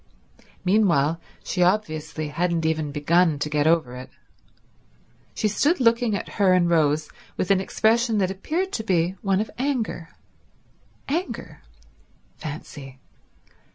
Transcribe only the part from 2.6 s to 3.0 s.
even